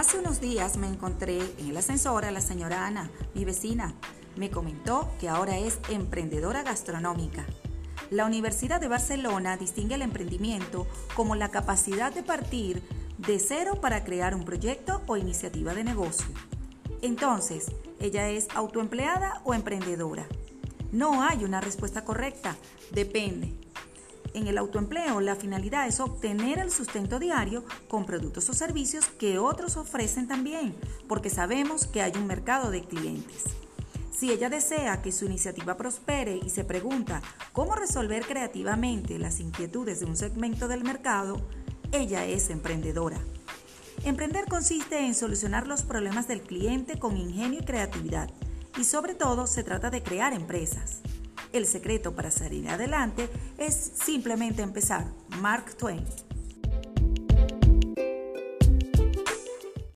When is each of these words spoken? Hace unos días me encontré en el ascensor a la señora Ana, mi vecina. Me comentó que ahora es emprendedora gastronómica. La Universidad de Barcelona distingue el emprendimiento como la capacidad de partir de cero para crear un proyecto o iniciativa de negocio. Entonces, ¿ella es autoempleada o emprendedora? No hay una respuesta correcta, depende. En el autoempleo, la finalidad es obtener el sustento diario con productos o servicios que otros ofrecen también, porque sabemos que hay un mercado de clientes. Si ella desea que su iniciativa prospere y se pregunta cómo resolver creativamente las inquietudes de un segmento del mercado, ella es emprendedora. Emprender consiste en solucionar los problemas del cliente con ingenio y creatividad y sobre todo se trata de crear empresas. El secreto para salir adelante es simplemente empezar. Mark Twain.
Hace 0.00 0.18
unos 0.18 0.40
días 0.40 0.78
me 0.78 0.86
encontré 0.86 1.40
en 1.58 1.68
el 1.68 1.76
ascensor 1.76 2.24
a 2.24 2.30
la 2.30 2.40
señora 2.40 2.86
Ana, 2.86 3.10
mi 3.34 3.44
vecina. 3.44 3.92
Me 4.34 4.50
comentó 4.50 5.12
que 5.20 5.28
ahora 5.28 5.58
es 5.58 5.78
emprendedora 5.90 6.62
gastronómica. 6.62 7.44
La 8.08 8.24
Universidad 8.24 8.80
de 8.80 8.88
Barcelona 8.88 9.58
distingue 9.58 9.96
el 9.96 10.00
emprendimiento 10.00 10.86
como 11.14 11.36
la 11.36 11.50
capacidad 11.50 12.14
de 12.14 12.22
partir 12.22 12.82
de 13.18 13.38
cero 13.38 13.82
para 13.82 14.02
crear 14.02 14.34
un 14.34 14.46
proyecto 14.46 15.02
o 15.06 15.18
iniciativa 15.18 15.74
de 15.74 15.84
negocio. 15.84 16.34
Entonces, 17.02 17.70
¿ella 18.00 18.30
es 18.30 18.48
autoempleada 18.54 19.42
o 19.44 19.52
emprendedora? 19.52 20.24
No 20.92 21.22
hay 21.22 21.44
una 21.44 21.60
respuesta 21.60 22.06
correcta, 22.06 22.56
depende. 22.90 23.52
En 24.32 24.46
el 24.46 24.58
autoempleo, 24.58 25.20
la 25.20 25.34
finalidad 25.34 25.88
es 25.88 25.98
obtener 25.98 26.60
el 26.60 26.70
sustento 26.70 27.18
diario 27.18 27.64
con 27.88 28.06
productos 28.06 28.48
o 28.48 28.54
servicios 28.54 29.06
que 29.06 29.38
otros 29.38 29.76
ofrecen 29.76 30.28
también, 30.28 30.74
porque 31.08 31.30
sabemos 31.30 31.86
que 31.86 32.00
hay 32.00 32.12
un 32.16 32.26
mercado 32.26 32.70
de 32.70 32.82
clientes. 32.82 33.44
Si 34.16 34.30
ella 34.30 34.48
desea 34.48 35.02
que 35.02 35.12
su 35.12 35.24
iniciativa 35.24 35.76
prospere 35.76 36.36
y 36.36 36.50
se 36.50 36.62
pregunta 36.62 37.22
cómo 37.52 37.74
resolver 37.74 38.24
creativamente 38.24 39.18
las 39.18 39.40
inquietudes 39.40 40.00
de 40.00 40.06
un 40.06 40.16
segmento 40.16 40.68
del 40.68 40.84
mercado, 40.84 41.40
ella 41.90 42.24
es 42.24 42.50
emprendedora. 42.50 43.18
Emprender 44.04 44.46
consiste 44.46 45.04
en 45.04 45.14
solucionar 45.14 45.66
los 45.66 45.82
problemas 45.82 46.28
del 46.28 46.42
cliente 46.42 46.98
con 46.98 47.16
ingenio 47.16 47.60
y 47.60 47.64
creatividad 47.64 48.30
y 48.78 48.84
sobre 48.84 49.14
todo 49.14 49.46
se 49.46 49.64
trata 49.64 49.90
de 49.90 50.02
crear 50.02 50.32
empresas. 50.32 51.00
El 51.52 51.66
secreto 51.66 52.14
para 52.14 52.30
salir 52.30 52.68
adelante 52.68 53.28
es 53.58 53.74
simplemente 53.74 54.62
empezar. 54.62 55.06
Mark 55.40 55.76
Twain. 55.76 56.04